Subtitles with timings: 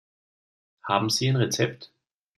[0.83, 1.91] Haben Sie ein Rezept?